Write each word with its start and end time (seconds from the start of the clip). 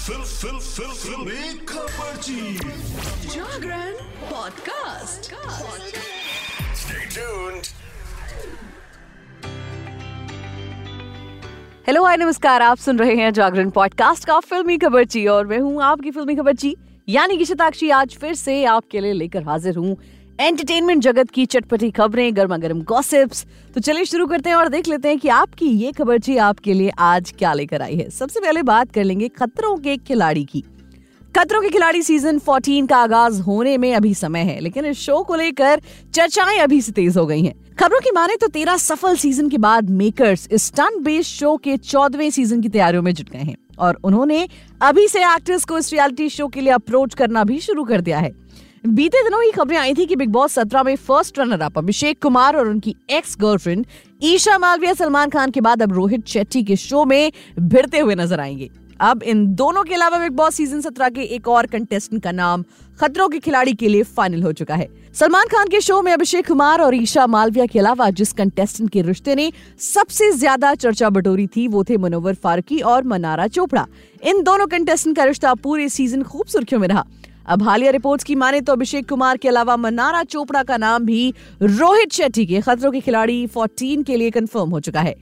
Fill 0.00 0.22
फिल 0.24 0.58
फिल 0.58 0.92
फिल। 0.92 1.58
खबरची 1.68 2.54
Jagran 3.28 3.92
podcast. 4.30 5.28
Stay 6.82 7.02
tuned. 7.16 7.68
Hello 11.86 12.04
hi 12.04 12.16
नमस्कार। 12.16 12.62
आप 12.62 12.76
सुन 12.76 12.98
रहे 12.98 13.16
हैं 13.16 13.32
जागरण 13.32 13.70
पॉडकास्ट 13.70 14.24
का 14.24 14.38
फिल्मी 14.40 14.78
खबरची 14.78 15.26
और 15.26 15.46
मैं 15.46 15.58
हूँ 15.58 15.82
आपकी 15.82 16.10
फिल्मी 16.10 16.34
खबरची 16.36 16.74
यानी 17.08 17.36
कि 17.36 17.44
शताक्षी। 17.44 17.90
आज 17.90 18.16
फिर 18.16 18.34
से 18.34 18.64
आपके 18.64 19.00
लिए 19.00 19.12
लेकर 19.12 19.42
हाजिर 19.42 19.76
हूँ 19.76 19.96
एंटरटेनमेंट 20.40 21.02
जगत 21.02 21.30
की 21.30 21.46
चटपटी 21.46 21.90
खबरें 21.90 22.36
गर्मा 22.36 22.56
गर्म 22.56 22.82
गॉसिप्स 22.82 23.46
तो 23.74 23.80
चलिए 23.80 24.04
शुरू 24.04 24.26
करते 24.26 24.50
हैं 24.50 24.56
और 24.56 24.68
देख 24.68 24.88
लेते 24.88 25.08
हैं 25.08 25.18
कि 25.18 25.28
आपकी 25.28 25.66
ये 25.66 25.92
खबर 25.92 26.04
खबरची 26.04 26.36
आपके 26.36 26.72
लिए 26.72 26.90
आज 26.98 27.34
क्या 27.38 27.52
लेकर 27.52 27.82
आई 27.82 27.96
है। 27.96 28.10
सबसे 28.10 28.40
पहले 28.40 28.62
बात 28.62 28.92
कर 28.92 29.04
लेंगे 29.04 29.28
खतरों 29.28 29.76
के 29.76 29.96
खिलाड़ी 29.96 30.44
की। 30.44 30.64
खतरों 31.38 31.62
के 31.62 31.68
खिलाड़ी 31.68 32.02
सीज़न 32.02 32.38
14 32.38 32.86
का 32.86 32.96
आगाज़ 32.96 33.40
होने 33.40 33.78
में 33.78 33.94
अभी 33.94 34.14
समय 34.14 34.40
है, 34.40 34.60
लेकिन 34.60 34.84
इस 34.84 34.98
शो 34.98 35.22
को 35.22 35.34
लेकर 35.34 35.80
चर्चाएँ 36.14 36.58
अभी 36.58 36.80
से 36.80 36.92
तेज 36.92 37.16
हो 37.16 37.26
गई 37.26 37.42
हैं। 37.42 37.76
खबरों 37.76 38.00
की 38.00 38.10
माने 38.10 38.36
तो 38.36 38.46
तेरह 38.46 38.76
सफल 38.76 39.16
सीज़न 39.16 39.48
के 39.48 39.58
बाद 39.58 39.90
मेकर्स 39.90 40.48
स्टंट 40.54 41.02
बेस्ड 41.02 41.30
शो 41.30 41.56
के 41.56 41.76
चौदहवें 41.76 42.30
सीज़न 42.30 42.60
की 42.60 42.68
तैयारियों 42.68 43.02
में 43.02 43.14
जुट 43.14 43.30
गए 43.30 43.38
हैं। 43.38 43.56
और 43.78 43.98
उन्होंने 44.04 44.48
अभी 44.82 45.08
से 45.08 45.20
एक्टर्स 45.20 45.64
को 45.64 45.78
इस 45.78 45.92
रियलिटी 45.92 46.28
शो 46.28 46.48
के 46.48 46.60
लिए 46.60 46.72
अप्रोच 46.72 47.14
करना 47.14 47.44
भी 47.44 47.60
शुरू 47.60 47.84
कर 47.84 48.00
दिया 48.00 48.18
है। 48.18 48.50
बीते 48.84 49.22
दिनों 49.24 49.42
ही 49.42 49.50
खबरें 49.50 49.76
आई 49.78 49.94
थी 49.94 50.04
कि 50.06 50.16
बिग 50.16 50.28
बॉस 50.32 50.52
सत्रह 50.52 50.82
में 50.82 50.94
first 50.96 51.38
runner 51.38 51.60
up 51.60 51.76
Abhishek 51.78 52.22
Kumar 52.22 52.56
और 52.56 52.68
उनकी 52.68 52.94
एक्स 53.10 53.36
गर्लफ्रेंड 53.40 53.84
ईशा 54.22 54.56
मालविया 54.58 54.92
सलमान 54.94 55.30
खान 55.30 55.50
के 55.50 55.60
बाद 55.60 55.82
अब 55.82 55.92
रोहित 55.92 56.26
शेट्टी 56.26 56.62
के 56.64 56.76
शो 56.76 57.04
में 57.04 57.32
भिड़ते 57.58 57.98
हुए 57.98 58.14
नज़र 58.14 58.40
आएँगे। 58.40 58.70
अब 59.00 59.22
इन 59.22 59.46
दोनों 59.54 59.82
के 59.84 59.94
अलावा 59.94 60.18
बिग 60.18 60.32
बॉस 60.36 60.54
सीज़न 60.54 60.80
सत्रह 60.80 61.08
के 61.08 61.22
एक 61.34 61.48
और 61.48 61.66
कंटेस्टेंट 61.66 62.22
का 62.22 62.32
नाम 62.32 62.64
खतरों 63.00 63.28
के 63.28 63.38
खिलाड़ी 63.38 63.72
के 63.74 63.88
लिए 63.88 64.02
फाइनल 64.02 64.42
हो 64.42 64.52
चुका 64.52 64.74
है। 64.74 64.88
सलमान 65.14 65.46
खान 65.46 65.68
के 65.68 65.80
शो 65.80 66.00
में 66.02 66.12
अभिषेक 66.12 66.46
कुमार 66.48 66.80
और 66.80 66.94
ईशा 66.94 67.26
मालविया 67.26 67.66
के 67.66 67.78
अलावा 67.78 68.10
जिस 68.10 68.32
कंटेस्टेंट 68.32 68.90
के 68.90 69.02
रिश्ते 69.02 69.34
ने 69.34 69.50
सबसे 69.78 70.32
ज़्यादा 70.32 70.74
चर्चा 70.74 71.10
बटोरी 71.10 71.46
थी, 71.46 71.68
वो 71.68 71.84
थे 71.84 71.96
मनोवर 71.96 72.34
फारूकी 72.34 72.80
और 72.80 73.04
मनारा 73.04 73.46
चोपड़ा। 73.46 73.86
इन 74.24 74.42
दोनों 74.42 74.66
कंटेस्टेंट 74.66 75.16
का 75.16 75.24
रिश्ता 75.24 75.54
पूरे 75.54 75.88
सीज़न 75.88 76.22
खूब 76.22 76.46
सुर्खियों 76.46 76.80
में 76.80 76.88
रहा। 76.88 77.06
अब 77.46 77.62
हालिया 77.62 77.90
रिपोर्ट्स 77.90 78.24
की 78.24 78.34
माने 78.34 78.60
तो 78.60 78.72
अभिषेक 78.72 79.08
कुमार 79.08 79.36
के 79.36 79.48
अलावा 79.48 79.76
मनारा 79.76 80.22
चोपड़ा 80.24 80.62
का 80.62 80.76
नाम 80.76 81.04
भी 81.04 81.32
रोहित 81.62 82.12
शेट्टी 82.12 82.46
के 82.46 82.60
खतरों 82.60 82.92
के 82.92 83.00
खिलाड़ी 83.00 83.46
14 83.46 84.04
के 84.06 84.16
लिए 84.16 84.30
कंफर्म 84.30 84.70
हो 84.70 84.80
चुका 84.80 85.00
है। 85.00 85.14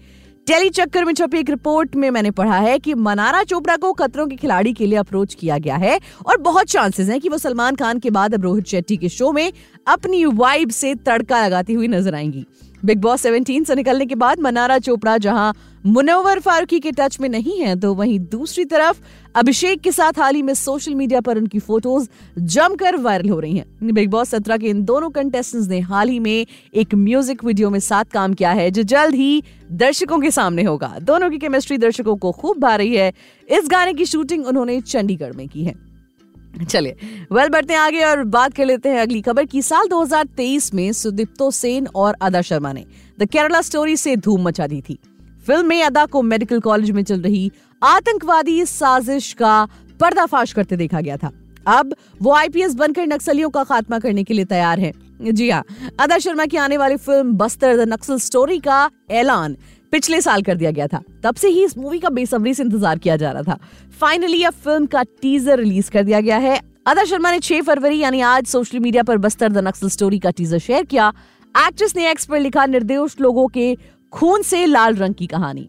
टेली 0.47 0.71
चक्कर 0.71 1.05
में 1.05 1.13
छपी 1.15 1.39
एक 1.39 1.51
रिपोर्ट 1.51 1.97
में 1.97 2.11
मैंने 2.11 2.31
पढ़ा 2.31 2.59
है 2.59 2.79
कि 2.79 2.95
मनारा 2.95 3.43
चोपड़ा 3.43 3.77
को 3.77 3.93
खतरों 3.93 4.27
के 4.27 4.37
खिलाड़ी 4.37 4.73
के 4.73 4.87
लिए 4.87 4.99
अप्रोच 4.99 5.35
किया 5.35 5.59
गया 5.59 5.77
है 5.77 5.99
और 6.27 6.37
बहुत 6.37 6.67
चांसेस 6.67 7.09
हैं 7.09 7.21
कि 7.21 7.29
वो 7.29 7.39
सलमान 7.39 7.77
खान 7.77 7.99
के 7.99 8.11
बाद 8.11 8.35
अब 8.35 8.43
रोहित 8.43 8.67
शेट्टी 8.67 8.97
के 8.97 9.09
शो 9.09 9.33
में 9.33 9.53
अपनी 9.87 10.25
वाइब 10.25 10.71
से 10.71 10.95
तड़का 10.95 11.47
लगाती 11.47 11.73
हुई 11.73 11.89
नज़र 11.89 12.15
आएँगी। 12.15 12.47
बिग 12.83 13.01
बॉस 13.01 13.23
17 13.23 13.65
से 13.65 13.75
निकलने 13.75 14.07
के 14.07 14.15
बाद 14.15 14.41
मनारा 14.41 14.79
चोपड़ा, 14.79 15.17
जहाँ 15.19 15.55
मुनव्वर 15.87 16.39
फारूकी 16.41 16.79
के 16.81 16.91
टच 16.93 17.19
में 17.21 17.29
नहीं 17.29 17.59
है 17.61 17.75
तो 17.77 17.93
वहीं 17.95 18.19
दूसरी 18.21 18.65
तरफ़ 18.65 19.01
अभिषेक 19.34 19.81
के 19.81 19.93
साथ 19.93 20.19
हाल 20.19 20.34
ही 20.34 20.43
में 20.43 20.53
सोशल 20.55 20.95
मीडिया 20.95 21.21
पर 21.21 21.39
उनकी 21.39 21.59
फ़ोटोज़ 21.59 22.09
जमकर 22.39 22.97
वायरल 22.97 23.29
हो 23.29 23.39
रही 23.41 23.56
हैं। 23.56 23.93
बिग 23.93 24.11
बॉस 24.11 24.29
सत्रह 24.29 24.56
के 24.56 24.67
इन 24.67 24.84
दोनों 24.84 25.11
कंटेस्टेंट्स 25.11 25.69
ने 25.69 25.81
हाल 25.81 26.09
ही 26.09 26.19
में 26.19 26.47
एक 26.75 26.95
म्यूज़िक 26.95 27.45
वीडियो 27.45 27.71
में 27.71 27.81
साथ 27.81 28.05
काम 28.05 28.34
किया 28.34 28.51
है, 28.51 28.71
जो 28.71 28.83
जल्द 28.84 29.15
ही 29.15 29.43
दर्शकों 29.73 30.19
के 30.19 30.31
सामने 30.31 30.62
होगा। 30.62 30.95
दोनों 31.03 31.31
की 31.31 31.39
केमिस्ट्री 31.39 31.79
दर्शकों 31.79 32.17
को 32.17 32.33
खूब 32.33 32.59
भा 32.59 32.75
रही 32.77 32.97
है। 32.97 33.12
इस 33.49 33.69
गाने 33.71 33.93
की 33.95 34.05
शूटिंग 34.05 34.47
उन्होंने 34.47 34.81
चंडीगढ़ 34.81 35.33
में 35.33 35.47
की 35.49 35.65
है। 35.65 35.88
चलिए 36.64 36.97
वेल 37.33 37.48
बढ़ते 37.48 37.75
हैं 37.75 37.81
आगे 37.81 38.03
और 38.05 38.23
बात 38.27 38.55
कर 38.55 38.64
लेते 38.64 38.89
हैं 38.89 39.01
अगली 39.01 39.20
खबर 39.20 39.45
की। 39.45 39.62
साल 39.62 39.89
2023 39.89 40.73
में 40.75 40.92
सुदीप्तो 40.92 41.50
सेन 41.50 41.87
और 41.87 42.16
अदा 42.22 42.43
शर्मा 42.43 42.72
ने 42.72 42.84
द 43.19 43.28
केरला 43.28 43.60
स्टोरी 43.62 43.97
से 43.97 44.16
धूम 44.16 44.43
मचा 44.43 44.66
दी 44.66 44.81
थी। 44.81 44.99
फ़िल्म 45.47 45.66
में 45.66 45.83
अदा 45.83 46.05
को 46.06 46.22
मेडिकल 46.22 46.60
कॉलेज 46.60 46.91
में 46.91 47.03
चल 47.03 47.21
रही 47.21 47.50
आतंकवादी 47.83 48.65
साजिश 48.66 49.33
का 49.33 49.65
पर्दाफाश 50.00 50.53
करते 50.53 50.77
देखा 50.77 51.00
गया 51.00 51.16
था। 51.16 51.31
अब 51.66 51.94
वो 52.22 52.33
आईपीएस 52.33 52.75
बनकर 52.75 53.06
नक्सलियों 53.06 53.50
का 53.50 53.65
खात्मा 53.65 53.99
करने 53.99 54.25
के 54.25 54.34
लिए 54.34 54.44
तैयार 54.44 54.81
है। 54.81 54.93
जी 55.22 55.49
हाँ 55.50 55.65
अदा 56.00 56.19
शर्मा 56.19 56.44
की 56.47 56.56
आने 56.56 56.77
वाली 56.77 56.97
film 56.97 57.33
Bastar 57.33 57.77
the 57.77 57.88
Naxal 57.88 58.19
story 58.19 58.59
का 58.59 58.91
ऐलान 59.10 59.56
पिछले 59.93 60.21
साल 60.21 60.43
कर 60.43 60.54
दिया 60.54 60.71
गया 60.71 60.87
था। 60.87 61.03
तब 61.25 61.34
से 61.34 61.49
ही 61.49 61.65
इस 61.65 61.76
मूवी 61.78 61.99
का 61.99 62.09
बेसब्री 62.10 62.54
से 62.54 62.62
इंतज़ार 62.62 62.99
किया 62.99 63.16
जा 63.16 63.31
रहा 63.32 63.43
था। 63.43 63.59
फाइनली 64.00 64.43
अब 64.44 64.54
फ़िल्म 64.54 64.87
का 64.87 65.03
टीजर 65.03 65.59
रिलीज़ 65.59 65.91
कर 65.91 66.03
दिया 66.03 66.21
गया 66.21 66.38
है। 66.38 66.60
अदा 66.87 67.04
शर्मा 67.04 67.31
ने 67.31 67.38
6 67.41 67.62
फरवरी, 67.62 67.98
यानी 67.98 68.21
आज 68.21 68.47
सोशल 68.47 68.78
मीडिया 68.78 69.03
पर 69.03 69.16
बस्तर 69.19 69.53
द 69.53 69.59
नक्सल 69.59 69.88
स्टोरी 69.88 70.19
का 70.19 70.31
टीजर 70.31 70.59
शेयर 70.59 70.84
किया। 70.84 71.12
एक्ट्रेस 71.54 71.97
ने 71.97 72.10
एक्स 72.10 72.27
पर 72.27 72.41
लिखा 72.41 72.66
निर्दोष 72.66 73.21
लोगों 73.21 73.47
के 73.48 73.75
खून 74.12 74.43
से 74.43 74.65
लाल 74.66 74.94
रंग 74.94 75.15
की 75.15 75.27
कहानी। 75.27 75.69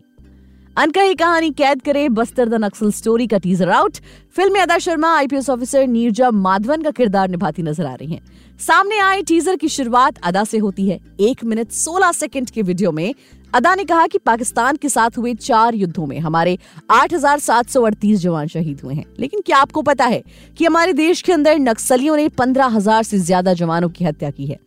अनकही 0.79 1.15
कहानी 1.15 1.49
कैद 1.51 1.81
करे 1.81 2.07
बस्तर 2.09 2.49
द 2.49 2.53
नक्सल 2.55 2.91
स्टोरी 2.91 3.25
का 3.27 3.37
टीजर 3.37 3.69
आउट 3.69 3.97
फ़िल्म 4.35 4.53
में 4.53 4.59
अदा 4.61 4.77
शर्मा 4.77 5.07
आईपीएस 5.15 5.49
ऑफिसर 5.49 5.87
नीरजा 5.87 6.29
माधवन 6.31 6.81
का 6.81 6.91
किरदार 6.91 7.29
निभाती 7.29 7.63
नज़र 7.63 7.85
आ 7.85 7.93
रही 7.93 8.13
हैं। 8.13 8.57
सामने 8.59 8.99
आए 8.99 9.21
टीजर 9.21 9.55
की 9.55 9.69
शुरुआत 9.69 10.17
अदा 10.23 10.43
से 10.43 10.57
होती 10.57 10.87
है। 10.89 10.99
एक 11.19 11.43
मिनट 11.43 11.71
16 11.71 12.11
सेकंड 12.11 12.49
के 12.49 12.61
वीडियो 12.61 12.91
में 12.91 13.13
अदा 13.53 13.73
ने 13.75 13.83
कहा 13.83 14.05
कि 14.07 14.17
पाकिस्तान 14.17 14.75
के 14.75 14.89
साथ 14.89 15.17
हुए 15.17 15.33
चार 15.35 15.75
युद्धों 15.75 16.05
में 16.05 16.17
हमारे 16.19 16.57
8,738 16.91 18.15
जवान 18.17 18.47
शहीद 18.47 18.81
हुए 18.83 18.93
हैं। 18.93 19.05
लेकिन 19.19 19.41
क्या 19.45 19.57
आपको 19.57 19.81
पता 19.81 20.05
है 20.05 20.21
कि 20.57 20.65
हमारे 20.65 20.93
देश 20.93 21.21
के 21.21 21.33
अंदर 21.33 21.57
नक्सलियों 21.59 22.15
ने 22.15 22.27
15,000 22.37 23.03
से 23.03 23.19
ज़्यादा 23.19 23.53
जवानों 23.53 23.89
की 23.89 24.05
हत्या 24.05 24.29
की 24.29 24.45
है? 24.45 24.59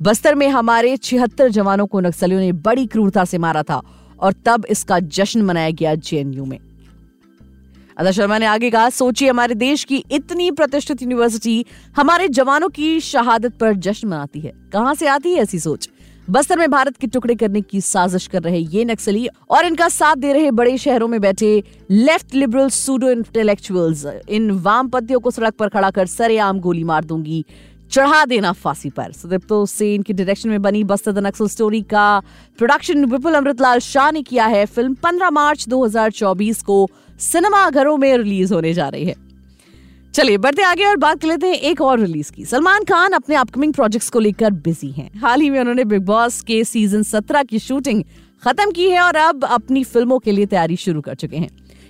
बस्तर 0.00 0.34
में 0.34 0.48
हमारे 0.48 0.96
छिहत्तर 0.96 1.48
जवानों 1.50 1.86
को 1.86 2.00
नक्सलियों 2.00 2.40
ने 2.40 2.52
बड़ी 2.62 2.86
क्रूरता 2.86 3.24
से 3.24 3.38
मारा 3.38 3.62
था 3.62 3.80
और 4.20 4.34
तब 4.44 4.66
इसका 4.70 4.98
जश्न 4.98 5.42
मनाया 5.42 5.70
गया 5.70 5.94
जेएनयू 5.94 6.44
में। 6.44 6.58
अदा 7.96 8.10
शर्मा 8.10 8.38
ने 8.38 8.46
आगे 8.46 8.70
कहा, 8.70 8.88
सोचिए 8.90 9.30
हमारे 9.30 9.54
देश 9.54 9.84
की 9.84 10.04
इतनी 10.10 10.50
प्रतिष्ठित 10.50 11.02
यूनिवर्सिटी 11.02 11.64
हमारे 11.96 12.28
जवानों 12.28 12.68
की 12.68 13.00
शहादत 13.00 13.58
पर 13.58 13.72
जश्न 13.72 14.08
मनाती 14.08 14.40
है। 14.40 14.52
कहाँ 14.72 14.94
से 14.94 15.06
आती 15.06 15.32
है 15.32 15.42
ऐसी 15.42 15.58
सोच? 15.58 15.90
बस्तर 16.30 16.58
में 16.58 16.70
भारत 16.70 16.96
के 16.96 17.06
टुकड़े 17.06 17.34
करने 17.34 17.60
की 17.60 17.80
साजिश 17.80 18.26
कर 18.26 18.42
रहे 18.42 18.58
ये 18.58 18.84
नक्सली 18.84 19.28
और 19.50 19.66
इनका 19.66 19.88
साथ 19.88 20.16
दे 20.16 20.32
रहे 20.32 20.50
बड़े 20.50 20.78
शहरों 20.78 21.08
में 21.08 21.20
बैठे 21.20 21.62
लेफ़्ट 21.90 22.34
लिबरल 22.34 22.68
सूडो 22.68 23.10
इंटेलेक्चुअल्स 23.10 24.06
इन 24.28 24.50
वामपंथियों 24.50 25.20
को 25.20 25.30
सड़क 25.30 25.54
पर 25.54 25.68
खड़ा 25.68 25.90
कर 25.90 26.06
सरेआम 26.06 26.60
गोली 26.60 26.84
मार 26.84 27.04
दूँगी। 27.04 27.44
चढ़ा 27.94 28.24
देना 28.24 28.50
फांसी 28.52 28.88
पर। 28.90 29.12
सुदीप्तो 29.12 29.64
सेन 29.66 30.02
की 30.02 30.12
डायरेक्शन 30.12 30.48
में 30.48 30.62
बनी 30.62 30.82
बस्तर 30.84 31.12
द 31.12 31.18
नक्सल 31.18 31.48
स्टोरी 31.48 31.80
का 31.82 32.06
प्रोडक्शन 32.58 33.04
विपुल 33.04 33.34
अमृतलाल 33.34 33.78
शाह 33.78 34.10
ने 34.10 34.22
किया 34.22 34.46
है। 34.46 34.64
फ़िल्म 34.66 34.94
15 34.94 35.30
मार्च 35.30 35.68
2024 35.68 36.62
को 36.62 36.88
सिनेमा 37.20 37.68
घरों 37.70 37.96
में 37.96 38.16
रिलीज़ 38.16 38.54
होने 38.54 38.72
जा 38.74 38.88
रही 38.88 39.04
है। 39.04 39.14
चलिए, 40.14 40.38
बढ़ते 40.38 40.62
आगे 40.62 40.84
और 40.84 40.96
बात 40.96 41.20
कर 41.20 41.28
लेते 41.28 41.46
हैं 41.46 41.54
एक 41.54 41.80
और 41.80 42.00
रिलीज़ 42.00 42.32
की। 42.32 42.44
सलमान 42.44 42.84
खान 42.84 43.12
अपने 43.12 43.36
अपकमिंग 43.36 43.72
प्रोजेक्ट्स 43.74 44.10
को 44.10 44.18
लेकर 44.18 44.50
बिज़ी 44.50 44.90
हैं। 44.90 45.10
हाल 45.20 45.40
ही 45.40 45.50
में 45.50 45.60
उन्होंने 45.60 45.84
बिग 45.84 46.04
बॉस 46.04 46.40
के 46.40 46.62
सीज़न 46.64 47.02
17 47.04 47.42
की 47.42 47.58
शूटिंग 47.58 48.04
खत्म 48.42 48.70
की 48.70 48.88
है 48.90 49.00
और 49.00 49.16
अब 49.16 49.44
अपनी 49.44 49.84
फ़िल्मों 49.84 50.18
के 50.18 50.32
लिए 50.32 50.46
तैयारी 50.46 50.76
शुरू 50.76 51.00
कर 51.00 51.14
चुके 51.14 51.36
हैं। 51.36 51.48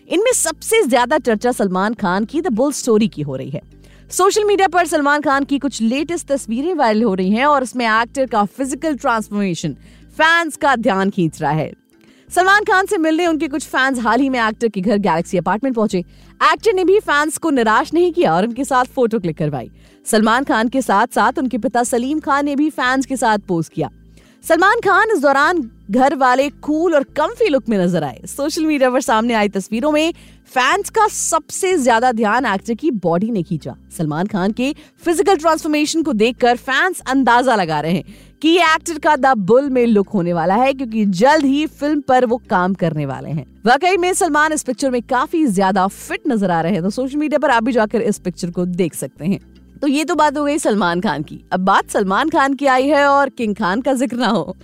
इनमें 0.09 0.33
सबसे 0.33 0.83
ज़्यादा 0.83 1.19
चर्चा 1.19 1.53
सलमान 1.53 1.95
खान 1.95 2.25
की 2.25 2.41
द 2.41 2.53
बुल 2.53 2.73
स्टोरी 2.73 3.09
की 3.09 3.23
हो 3.23 3.37
रही 3.37 3.51
है। 3.51 3.61
सोशल 4.11 4.45
मीडिया 4.45 4.67
पर 4.69 4.87
सलमान 4.87 5.21
खान 5.21 5.45
की 5.45 5.59
कुछ 5.59 5.81
लेटेस्ट 5.83 6.27
तस्वीरें 6.29 6.75
वायरल 6.75 7.03
हो 7.03 7.13
रही 7.15 7.31
हैं 7.31 7.47
और 7.47 7.63
इसमें 7.63 7.85
एक्टर 7.87 8.27
का 8.27 8.45
फ़िज़िकल 8.47 8.97
ट्रांसफॉर्मेशन 8.97 9.73
फैंस 10.19 10.57
का 10.57 10.75
ध्यान 10.77 11.11
खींच 11.11 11.41
रहा 11.43 11.51
है। 11.51 11.73
सलमान 12.29 12.65
खान 12.65 12.87
से 12.87 12.99
मिलने 12.99 13.27
उनके 13.27 13.49
कुछ 13.49 13.67
फैंस 13.67 13.99
हाल 13.99 14.21
ही 14.21 14.29
में 14.29 14.39
एक्टर 14.41 14.69
के 14.69 14.81
घर 14.81 14.99
गैलेक्सी 14.99 15.39
अपार्टमेंट 15.39 15.75
पहुँचे। 15.77 15.99
एक्टर 15.99 16.73
ने 16.73 16.85
भी 16.85 16.99
फैंस 17.01 17.39
को 17.39 17.51
निराश 17.51 17.93
नहीं 17.95 18.13
किया 18.13 18.35
और 18.35 18.47
उनके 18.47 18.65
साथ 18.65 18.85
फ़ोटो 18.95 19.19
क्लिक 19.19 19.39
करवाई। 19.39 19.71
सलमान 20.07 20.45
खान 20.45 20.69
के 20.69 20.83
साथ 20.83 21.15
साथ 21.15 21.39
उनके 21.39 21.59
पिता 21.59 21.83
सलीम 21.85 22.21
खान 22.21 22.45
ने 22.45 22.57
भी 22.57 22.71
फैंस 22.71 23.07
के 23.07 23.17
साथ 23.17 23.39
पोस्ट 23.49 23.73
किया। 23.73 23.91
सलमान 24.45 24.81
खान 24.81 25.11
इस 25.11 25.23
दौरान 25.23 25.71
घर 25.85 26.15
वाले 26.15 26.49
कूल 26.63 26.95
और 26.95 27.03
कम्फी 27.17 27.49
लुक 27.49 27.69
में 27.69 27.77
नज़र 27.79 28.05
आए। 28.05 28.21
सोशल 28.27 28.67
मीडिया 28.67 28.91
पर 28.91 29.01
सामने 29.03 29.35
आई 29.35 29.49
तस्वीरों 29.51 29.91
में 29.93 30.13
फैंस 30.47 30.91
का 30.91 31.07
सबसे 31.09 31.77
ज़्यादा 31.79 32.13
ध्यान 32.13 32.47
एक्टर 32.47 32.75
की 32.75 32.91
बॉडी 33.01 33.31
ने 33.31 33.43
खींचा। 33.43 33.75
सलमान 33.97 34.27
खान 34.27 34.53
के 34.53 34.73
फ़िज़िकल 35.05 35.37
ट्रांसफॉर्मेशन 35.37 36.03
को 36.03 36.13
देखकर 36.15 36.57
फैंस 36.59 37.01
अंदाज़ा 37.07 37.55
लगा 37.55 37.81
रहे 37.81 37.93
हैं 37.93 38.05
कि 38.43 38.57
एक्टर 38.57 38.99
का 38.99 39.17
द 39.17 39.33
बुल 39.39 39.69
में 39.71 39.85
लुक 39.87 40.09
होने 40.09 40.33
वाला 40.33 40.55
है, 40.55 40.73
क्योंकि 40.75 41.05
जल्द 41.05 41.45
ही 41.45 41.67
फ़िल्म 41.69 42.01
पर 42.01 42.27
वो 42.27 42.37
काम 42.51 42.75
करने 42.75 43.07
वाले 43.07 43.31
हैं। 43.31 43.47
वाकई 43.67 43.97
में 43.97 44.13
सलमान 44.15 44.53
इस 44.53 44.63
पिक्चर 44.63 44.91
में 44.91 45.01
काफ़ी 45.05 45.45
ज़्यादा 45.49 45.87
फिट 45.89 46.23
नज़र 46.29 46.51
आ 46.51 46.61
रहे 46.61 46.73
हैं 46.73 46.83
तो 46.83 46.91
सोशल 46.91 47.19
मीडिया 47.19 47.39
पर 47.39 47.51
आप 47.51 47.63
भी 47.63 47.73
जाकर 47.73 48.03
इस 48.03 48.19
पिक्चर 48.21 48.51
को 48.51 48.65
देख 48.67 48.95
सकते 48.95 49.25
हैं। 49.25 49.39
तो 49.83 49.87
ये 49.87 50.05
तो 50.05 50.15
बात 50.15 50.37
हो 50.39 50.45
गई 50.45 50.59
सलमान 50.59 51.01
खान 51.01 51.23
की। 51.23 51.41
अब 51.53 51.61
बात 51.63 51.91
सलमान 51.91 52.29
खान 52.29 52.55
की 52.55 52.67
आई 52.69 52.89
है 52.89 53.07
और 53.07 53.29
किंग 53.31 53.55
खान 53.55 53.81
का 53.81 53.95
ज़िक्र 53.95 54.17
ना 54.17 54.29
हो। 54.29 54.57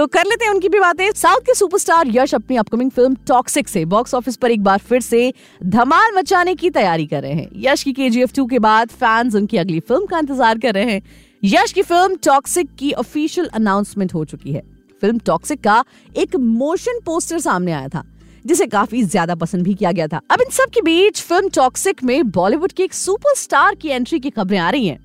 तो 0.00 0.06
कर 0.06 0.24
लेते 0.26 0.44
हैं 0.44 0.52
उनकी 0.52 0.68
भी 0.68 0.78
बातें। 0.80 1.10
साउथ 1.12 1.40
के 1.46 1.54
सुपरस्टार 1.54 2.08
यश 2.08 2.34
अपनी 2.34 2.56
अपकमिंग 2.56 2.90
फ़िल्म 2.90 3.14
टॉक्सिक 3.28 3.68
से 3.68 3.84
बॉक्स 3.86 4.14
ऑफ़िस 4.14 4.36
पर 4.36 4.50
एक 4.50 4.62
बार 4.64 4.78
फिर 4.80 5.00
से 5.00 5.32
धमाल 5.64 6.12
मचाने 6.16 6.54
की 6.54 6.70
तैयारी 6.70 7.06
कर 7.06 7.22
रहे 7.22 7.32
हैं। 7.32 7.48
यश 7.64 7.82
की 7.82 7.92
के 7.92 8.08
जी 8.10 8.22
एफ़ 8.22 8.32
टू 8.36 8.44
के 8.46 8.58
बाद 8.58 8.90
फैंस 8.90 9.34
उनकी 9.34 9.56
अगली 9.56 9.80
फ़िल्म 9.80 10.06
का 10.06 10.18
इंतज़ार 10.18 10.58
कर 10.58 10.74
रहे 10.74 10.92
हैं। 10.92 11.02
यश 11.42 11.72
की 11.72 11.82
फ़िल्म 11.82 12.16
टॉक्सिक 12.24 12.68
की 12.78 12.92
ऑफिशियल 12.94 13.48
अनाउंसमेंट 13.48 14.14
हो 14.14 14.24
चुकी 14.24 14.52
है। 14.52 14.62
फ़िल्म 15.02 15.18
टॉक्सिक 15.26 15.60
का 15.60 15.84
एक 16.14 16.36
मोशन 16.36 17.00
पोस्टर 17.06 17.38
सामने 17.40 17.72
आया 17.72 17.88
था, 17.88 18.04
जिसे 18.44 18.66
काफ़ी 18.68 19.02
ज़्यादा 19.04 19.34
पसंद 19.36 19.64
भी 19.64 19.74
किया 19.74 19.92
गया 19.92 20.06
था। 20.06 20.20
अब 20.30 20.40
इन 20.40 20.50
सब 20.52 20.70
के 20.74 20.82
बीच 20.82 21.22
फ़िल्म 21.22 21.48
टॉक्सिक 21.54 22.02
में 22.04 22.30
बॉलीवुड 22.30 22.72
के 22.72 22.84
एक 22.84 22.94
सुपरस्टार 22.94 23.74
की 23.74 23.88
एंट्री 23.90 24.20
की 24.20 24.30
खबरें 24.30 24.58
आ 24.58 24.70
रही 24.70 24.86
हैं। 24.86 24.98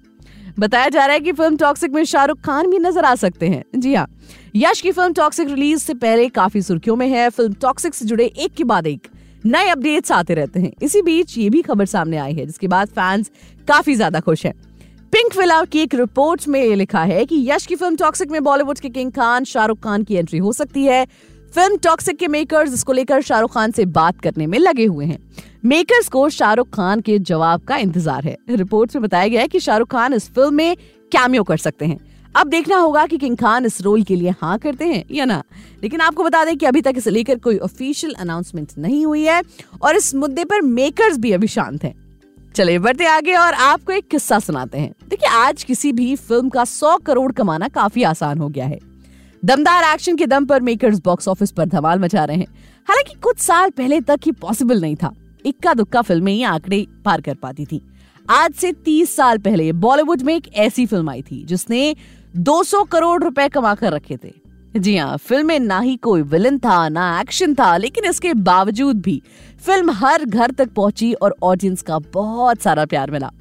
बताया 0.58 0.90
जा 0.90 1.06
रहा 1.06 1.14
है 1.14 1.20
कि 1.20 1.32
फ़िल्म 1.32 1.58
टॉक्सिक 1.58 1.92
में 1.92 2.04
शाहरुख 2.06 2.40
खान 2.42 2.70
भी 2.72 2.80
नज़र 2.80 3.06
आ 3.06 3.14
सकते 3.16 3.48
हैं। 3.48 3.64
जी 3.76 3.94
हाँ 3.94 4.08
यश 4.56 4.82
की 4.82 4.92
फ़िल्म 4.92 5.14
टॉक्सिक 5.14 5.48
रिलीज़ 5.48 5.80
से 5.80 5.94
पहले 5.96 6.28
काफ़ी 6.32 6.62
सुर्खियों 6.62 6.96
में 6.96 7.08
है। 7.08 7.30
फ़िल्म 7.30 7.54
टॉक्सिक 7.62 7.94
से 7.94 8.06
जुड़े 8.06 8.26
एक 8.26 8.54
के 8.54 8.64
बाद 8.64 8.88
एक 8.88 9.08
नए 9.44 9.70
अपडेट्स 9.70 10.12
आते 10.12 10.34
रहते 10.34 10.60
हैं। 10.60 10.72
इसी 10.82 11.02
बीच 11.02 11.38
ये 11.38 11.50
भी 11.50 11.62
खबर 11.62 11.86
सामने 11.86 12.18
आई 12.18 12.34
है, 12.34 12.46
जिसके 12.46 12.68
बाद 12.68 12.88
फैंस 12.90 13.30
काफ़ी 13.68 13.96
ज़्यादा 13.96 14.20
खुश 14.20 14.46
हैं। 14.46 14.54
पिंक 15.14 15.38
विला 15.38 15.64
की 15.64 15.80
एक 15.80 15.96
रिपोर्ट 15.96 16.48
में 16.48 16.62
ये 16.62 16.76
लिखा 16.76 17.04
है 17.04 17.26
कि 17.26 17.46
यश 17.50 17.66
की 17.66 17.76
फ़िल्म 17.76 17.96
टॉक्सिक 17.96 18.32
में 18.32 18.44
बॉलीवुड 18.44 18.80
के 18.80 18.90
किंग 18.90 19.12
खान, 19.12 19.44
शाहरुख 19.44 19.80
खान 19.80 20.04
की 20.04 20.16
एंट्री 20.16 20.40
हो 20.40 20.54
सकती 20.54 20.86
है। 20.86 21.06
फ़िल्म 21.54 21.78
टॉक्सिक 21.78 22.18
के 22.18 22.28
मेकर्स 22.28 22.74
इसको 22.74 22.94
लेकर 22.94 23.22
शाहरुख 23.22 23.54
खान 23.54 23.72
से 23.72 23.86
बात 23.94 24.20
करने 24.22 24.48
में 24.48 24.58
लगे 24.60 24.86
हुए 24.86 25.06
हैं। 25.06 25.18
मेकर्स 25.66 26.10
को 26.10 26.30
शाहरुख 26.30 26.70
खान 26.70 27.00
के 27.02 27.20
जवाब 27.20 27.62
का 27.62 27.78
इंतज़ार 27.78 28.24
है। 28.24 28.38
रिपोर्ट 28.50 28.96
में 28.96 29.04
बताया 29.04 29.28
गया 29.28 29.42
है 29.42 29.48
कि 29.48 29.60
शाहरुख 29.60 29.88
खान 29.88 30.14
इस 30.14 30.30
फ़िल्म 30.30 30.54
में 30.54 30.76
कैमियो 31.12 31.44
कर 31.44 31.58
सकते 31.58 31.86
हैं। 31.86 31.98
अब 32.36 32.48
देखना 32.48 32.78
होगा 32.78 33.06
कि 33.06 33.18
किंग 33.18 33.38
खान 33.38 33.66
इस 33.66 33.82
रोल 33.82 34.04
के 34.04 34.16
लिए 34.16 34.30
हाँ 34.30 34.58
करते 34.60 34.86
हैं 34.86 35.04
या 35.12 35.26
ना। 35.26 35.44
लेकिन 35.84 36.02
आपको 36.02 36.24
बता 36.24 36.46
दें 36.46 36.58
कि 36.58 36.66
अभी 36.66 36.82
तक 36.82 36.94
इसे 36.98 37.10
लेकर 37.10 37.40
कोई 37.40 37.58
ऑफिशियल 37.58 38.14
अनाउंसमेंट 38.14 38.72
नहीं 38.78 39.06
हुई 39.06 39.24
है 39.24 39.42
और 39.82 39.96
इस 39.96 40.16
मुद्दे 40.16 40.46
पर 40.46 40.62
मेकर्स 40.62 41.18
भी 41.18 41.32
अभी 41.32 41.48
शांत 41.48 41.84
हैं। 41.84 41.96
चलिए, 42.56 42.80
बढ़ते 42.80 43.06
आगे 43.06 43.34
और 43.34 43.54
आपको 43.54 43.94
एक 43.94 44.08
किस्सा 44.08 44.40
सुनाते 44.40 44.78
हैं। 44.78 44.94
देखिए, 45.10 45.30
आज 45.30 45.64
किसी 45.64 45.92
भी 45.92 46.16
फ़िल्म 46.16 46.50
का 46.50 46.66
सौ 46.66 46.98
करोड़ 46.98 47.32
कमाना 47.32 47.68
काफ़ी 47.68 48.04
आसान 48.04 48.38
हो 48.38 48.50
गया 48.50 48.66
है। 48.66 48.80
दमदार 49.44 49.94
एक्शन 49.94 50.16
के 50.16 50.28
दम 50.28 50.46
पर 50.46 50.62
मेकर्स 50.62 51.00
बॉक्स 51.00 51.28
ऑफ़िस 51.28 51.52
पर 51.52 51.66
धमाल 51.66 52.00
मचा 52.00 52.26
रहे 52.26 52.38
हैं। 52.38 52.48
हालाँकि 52.88 53.20
कुछ 53.20 53.40
साल 53.40 53.70
पहले 53.70 54.02
तक 54.02 54.20
ही 54.26 54.32
पॉसिबल 54.32 54.82
नहीं 54.82 54.96
था। 54.96 55.14
इक्का 55.46 55.74
दुक्का 55.74 56.02
फ़िल्में 56.02 56.32
ही 56.34 56.44
आंकड़े 56.44 56.86
पार 57.06 57.22
कर 57.22 57.36
पाती 57.36 57.66
थी। 57.66 57.82
आज 58.26 58.54
से 58.54 58.72
30 58.86 59.16
साल 59.16 59.38
पहले 59.38 59.72
बॉलीवुड 59.74 60.22
में 60.22 60.36
एक 60.36 60.48
ऐसी 60.56 60.86
फ़िल्म 60.86 61.10
आई 61.10 61.22
थी, 61.22 61.44
जिसने 61.44 61.96
200 62.38 62.84
करोड़ 62.84 63.24
रुपए 63.24 63.48
कमा 63.50 63.74
कर 63.76 63.94
रखे 63.94 64.18
थे। 64.18 64.34
जी 64.76 64.96
हाँ 64.98 65.18
फ़िल्म 65.18 65.48
में 65.48 65.60
ना 65.60 65.80
ही 65.80 65.96
कोई 65.96 66.22
विलन 66.22 66.58
था, 66.60 66.88
ना 66.90 67.20
एक्शन 67.22 67.54
था, 67.54 67.76
लेकिन 67.78 68.06
इसके 68.06 68.34
बावजूद 68.34 69.02
भी 69.02 69.22
फ़िल्म 69.66 69.92
हर 69.92 70.26
घर 70.26 70.52
तक 70.52 70.70
पहुँची 70.70 71.14
और 71.14 71.36
ऑडियंस 71.44 71.82
का 71.82 72.00
बहुत 72.14 72.62
सारा 72.62 72.86
प्यार 72.86 73.12
मिला। 73.12 73.32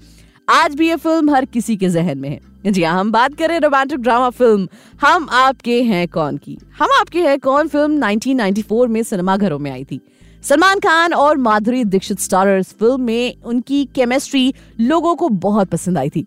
आज 0.48 0.74
भी 0.74 0.88
ये 0.88 0.96
फ़िल्म 0.96 1.34
हर 1.34 1.44
किसी 1.44 1.76
के 1.76 1.88
जहन 1.88 2.18
में 2.18 2.28
है। 2.28 2.72
जी 2.72 2.82
हाँ 2.82 2.98
हम 3.00 3.10
बात 3.12 3.34
करें 3.34 3.58
रोमांटिक 3.60 3.98
ड्रामा 3.98 4.28
फ़िल्म, 4.30 4.68
हम 5.00 5.28
आपके 5.30 5.82
हैं 5.82 6.06
कौन 6.08 6.36
की? 6.36 6.58
हम 6.78 6.88
आपके 7.00 7.22
हैं 7.22 7.38
कौन 7.38 7.68
फ़िल्म 7.68 7.98
1994 8.02 8.86
में 8.88 9.02
सिनेमा 9.02 9.36
घरों 9.36 9.58
में 9.58 9.70
आई 9.70 9.84
थी। 9.84 10.00
सलमान 10.44 10.78
खान 10.78 11.12
और 11.14 11.36
माधुरी 11.36 11.84
दीक्षित 11.84 12.18
स्टारर्स 12.20 12.72
फ़िल्म 12.72 13.00
में 13.00 13.42
उनकी 13.42 13.84
केमिस्ट्री 13.94 14.52
लोगों 14.80 15.14
को 15.16 15.28
बहुत 15.28 15.68
पसंद 15.68 15.98
आई 15.98 16.10
थी। 16.10 16.24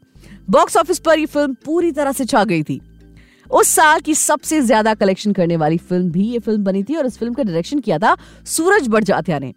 बॉक्स 0.49 0.77
ऑफ़िस 0.77 0.99
पर 0.99 1.19
ये 1.19 1.25
फ़िल्म 1.25 1.53
पूरी 1.65 1.91
तरह 1.91 2.11
से 2.11 2.25
छा 2.25 2.43
गई 2.43 2.63
थी। 2.63 2.79
उस 3.49 3.67
साल 3.67 3.99
की 3.99 4.15
सबसे 4.15 4.61
ज़्यादा 4.61 4.93
कलेक्शन 4.93 5.33
करने 5.33 5.57
वाली 5.57 5.77
फ़िल्म 5.79 6.09
भी 6.11 6.25
ये 6.25 6.39
फ़िल्म 6.39 6.63
बनी 6.63 6.83
थी 6.83 6.95
और 6.95 7.05
इस 7.05 7.17
फ़िल्म 7.17 7.33
का 7.33 7.43
डायरेक्शन 7.43 7.79
किया 7.79 7.97
था 7.97 8.15
सूरज 8.47 8.87
बड़जात्या 8.87 9.39
ने। 9.39 9.53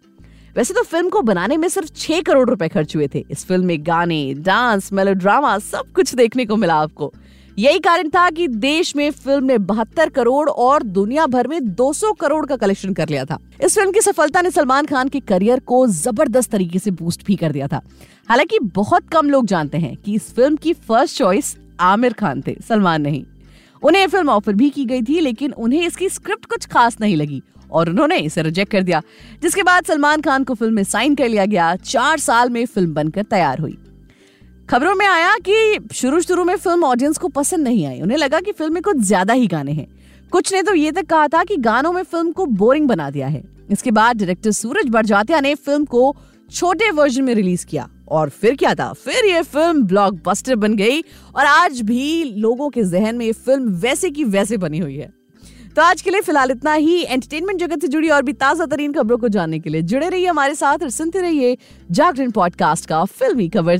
वैसे 0.55 0.73
तो 0.73 0.83
फ़िल्म 0.83 1.09
को 1.09 1.21
बनाने 1.21 1.57
में 1.57 1.67
सिर्फ़ 1.69 1.89
छह 1.95 2.21
करोड़ 2.21 2.49
रुपए 2.49 2.67
खर्च 2.67 2.95
हुए 2.95 3.07
थे। 3.15 3.25
इस 3.31 3.45
फ़िल्म 3.45 3.65
में 3.65 3.85
गाने 3.87 4.23
डांस 4.35 4.93
मेलोड्रामा 4.93 5.57
सब 5.61 5.91
कुछ 5.95 6.13
देखने 6.15 6.45
को 6.45 6.55
मिला 6.55 6.75
आपको। 6.75 7.13
यही 7.59 7.79
कारण 7.79 8.09
था 8.09 8.29
कि 8.29 8.47
देश 8.47 8.95
में 8.95 9.11
फ़िल्म 9.11 9.45
ने 9.45 9.57
बहत्तर 9.57 10.09
करोड़ 10.09 10.49
और 10.49 10.83
दुनिया 10.83 11.25
भर 11.27 11.47
में 11.47 11.59
200 11.75 12.11
करोड़ 12.13 12.45
का 12.45 12.55
कलेक्शन 12.55 12.93
कर 12.93 13.09
लिया 13.09 13.25
था। 13.25 13.37
इस 13.63 13.75
फ़िल्म 13.75 13.91
की 13.91 14.01
सफलता 14.01 14.41
ने 14.41 14.51
सलमान 14.51 14.85
खान 14.85 15.09
के 15.09 15.19
करियर 15.19 15.59
को 15.59 15.87
ज़बरदस्त 15.87 16.51
तरीके 16.51 16.79
से 16.79 16.91
बूस्ट 16.91 17.25
भी 17.25 17.35
कर 17.35 17.51
दिया 17.51 17.67
था। 17.67 17.81
हालाँकि 18.29 18.59
बहुत 18.59 19.09
कम 19.09 19.29
लोग 19.29 19.45
जानते 19.45 19.77
हैं 19.77 19.95
कि 19.95 20.15
इस 20.15 20.33
फ़िल्म 20.33 20.55
की 20.55 20.73
फ़र्स्ट 20.73 21.17
चॉइस 21.17 21.55
आमिर 21.79 22.13
खान 22.13 22.43
थे, 22.47 22.55
सलमान 22.67 23.01
नहीं। 23.01 23.23
उन्हें 23.83 24.07
फ़िल्म 24.07 24.29
ऑफ़र 24.29 24.53
भी 24.53 24.69
की 24.69 24.85
गई 24.85 25.01
थी, 25.01 25.19
लेकिन 25.19 25.51
उन्हें 25.51 25.85
इसकी 25.87 26.09
स्क्रिप्ट 26.09 26.45
कुछ 26.45 26.65
खास 26.65 26.97
नहीं 27.01 27.15
लगी 27.15 27.41
और 27.71 27.89
उन्होंने 27.89 28.17
इसे 28.17 28.41
रिजेक्ट 28.41 28.71
कर 28.71 28.83
दिया, 28.83 29.01
जिसके 29.41 29.63
बाद 29.63 29.85
सलमान 29.85 30.21
खान 30.21 30.43
को 30.43 30.53
फ़िल्म 30.53 30.73
में 30.73 30.83
साइन 30.83 31.15
कर 31.15 31.29
लिया 31.29 31.45
गया। 31.45 31.75
चार 31.75 32.17
साल 32.17 32.49
में 32.49 32.65
फ़िल्म 32.65 32.93
बनकर 32.93 33.23
तैयार 33.23 33.59
हुई। 33.59 33.77
खबरों 34.71 34.93
में 34.95 35.05
आया 35.05 35.33
कि 35.39 35.95
शुरू 35.95 36.19
शुरू 36.21 36.43
में 36.45 36.55
फ़िल्म 36.55 36.83
ऑडियंस 36.83 37.17
को 37.17 37.27
पसंद 37.27 37.63
नहीं 37.63 37.85
आई। 37.85 37.99
उन्हें 38.01 38.17
लगा 38.17 38.39
कि 38.39 38.51
फ़िल्म 38.51 38.73
में 38.73 38.83
कुछ 38.83 38.97
ज़्यादा 38.97 39.33
ही 39.33 39.47
गाने 39.47 39.71
हैं। 39.71 39.87
कुछ 40.31 40.53
ने 40.53 40.61
तो 40.63 40.73
ये 40.73 40.91
तक 40.91 41.05
कहा 41.05 41.27
था 41.27 41.43
कि 41.43 41.57
गानों 41.57 41.91
में 41.91 42.01
फ़िल्म 42.03 42.31
को 42.31 42.45
बोरिंग 42.45 42.87
बना 42.87 43.09
दिया 43.09 43.27
है। 43.27 43.43
इसके 43.71 43.91
बाद 43.91 44.17
डायरेक्टर 44.17 44.51
सूरज 44.51 44.89
बड़जात्या 44.89 45.39
ने 45.39 45.53
फ़िल्म 45.55 45.85
को 45.85 46.15
छोटे 46.49 46.91
वर्जन 46.91 47.23
में 47.23 47.33
रिलीज़ 47.35 47.65
किया। 47.65 47.89
और 48.09 48.29
फिर 48.29 48.55
क्या 48.55 48.75
था? 48.75 48.91
फिर 48.93 49.25
ये 49.25 49.41
फ़िल्म 49.41 49.83
ब्लॉकबस्टर 49.83 50.55
बन 50.55 50.75
गई 50.75 51.01
और 51.35 51.45
आज 51.45 51.81
भी 51.81 52.23
लोगों 52.37 52.69
के 52.69 52.83
जहन 52.83 53.15
में 53.15 53.25
ये 53.25 53.31
फ़िल्म 53.33 53.73
वैसे 53.77 54.09
की 54.09 54.23
वैसे 54.23 54.57
बनी 54.57 54.79
हुई 54.79 54.95
है। 54.95 55.13
तो 55.75 55.81
आज 55.81 56.01
के 56.01 56.11
लिए 56.11 56.21
फ़िलहाल 56.21 56.51
इतना 56.51 56.73
ही। 56.73 57.01
एंटरटेनमेंट 57.03 57.59
जगत 57.59 57.81
से 57.81 57.87
जुड़ी 57.87 58.09
और 58.09 58.23
भी 58.23 58.33
ताज़ा 58.33 58.65
तरीन 58.65 58.93
खबरों 58.93 59.17
को 59.17 59.27
जानने 59.29 59.59
के 59.59 59.69
लिए 59.69 59.81
जुड़े 59.81 60.09
रहिए 60.09 60.27
हमारे 60.27 60.55
साथ 60.55 60.83
और 60.83 60.89
सुनते 60.89 61.21
रहिए 61.21 61.57
जागरण 61.91 62.31
पॉडकास्ट 62.31 62.85
का 62.85 63.03
फिल्मी 63.05 63.49
खबर 63.49 63.79